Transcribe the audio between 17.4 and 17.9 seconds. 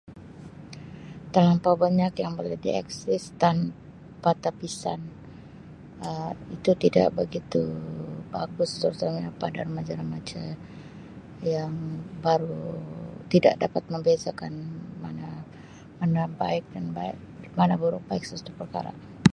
mana